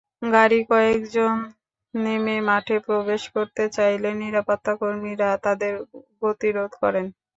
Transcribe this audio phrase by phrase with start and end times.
[0.31, 1.35] গাড়ি কয়েকজন
[1.93, 5.73] নেমে মাঠে প্রবেশ করতে চাইলে নিরাপত্তাকর্মীরা তাদের
[6.21, 7.05] গতিরোধ করেন।